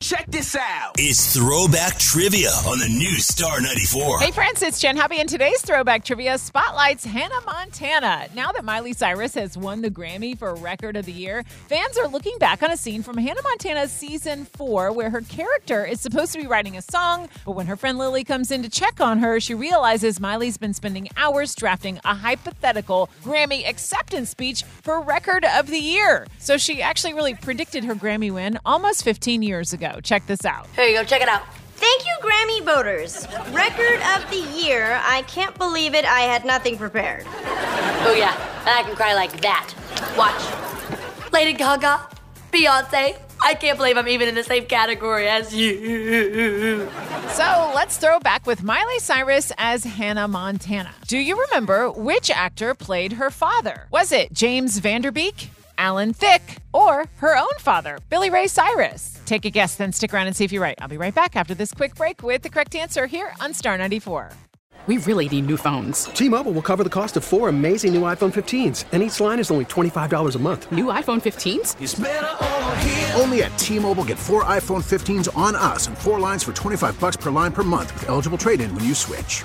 [0.00, 0.92] Check this out.
[0.96, 4.20] It's Throwback Trivia on the new Star 94.
[4.20, 8.28] Hey, friends, it's Jen Hubby, and today's Throwback Trivia spotlights Hannah Montana.
[8.32, 12.06] Now that Miley Cyrus has won the Grammy for Record of the Year, fans are
[12.06, 16.32] looking back on a scene from Hannah Montana's season four where her character is supposed
[16.32, 19.18] to be writing a song, but when her friend Lily comes in to check on
[19.18, 25.44] her, she realizes Miley's been spending hours drafting a hypothetical Grammy acceptance speech for Record
[25.44, 26.28] of the Year.
[26.38, 29.87] So she actually really predicted her Grammy win almost 15 years ago.
[30.02, 30.66] Check this out.
[30.76, 31.42] Here you go, check it out.
[31.76, 33.26] Thank you, Grammy voters.
[33.52, 35.00] Record of the year.
[35.04, 36.04] I can't believe it.
[36.04, 37.24] I had nothing prepared.
[37.26, 39.72] Oh, yeah, and I can cry like that.
[40.16, 41.32] Watch.
[41.32, 42.08] Lady Gaga,
[42.52, 43.16] Beyonce.
[43.40, 46.88] I can't believe I'm even in the same category as you.
[47.30, 50.92] So let's throw back with Miley Cyrus as Hannah Montana.
[51.06, 53.86] Do you remember which actor played her father?
[53.92, 55.50] Was it James Van Der Beek?
[55.78, 59.20] Alan Thicke, or her own father, Billy Ray Cyrus.
[59.24, 60.78] Take a guess, then stick around and see if you're right.
[60.82, 63.78] I'll be right back after this quick break with the correct answer here on Star
[63.78, 64.30] 94.
[64.86, 66.04] We really need new phones.
[66.06, 69.50] T-Mobile will cover the cost of four amazing new iPhone 15s, and each line is
[69.50, 70.72] only $25 a month.
[70.72, 71.76] New iPhone 15s?
[71.82, 73.12] It's over here.
[73.14, 77.18] Only at T-Mobile get four iPhone 15s on us and four lines for 25 bucks
[77.18, 79.44] per line per month with eligible trade-in when you switch.